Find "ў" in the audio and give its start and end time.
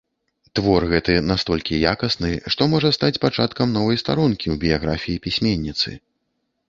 4.53-4.63